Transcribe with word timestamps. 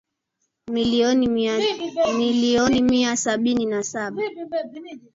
milioni 0.67 2.81
mia 2.81 3.17
sabini 3.17 3.65
na 3.65 3.83
saba 3.83 4.21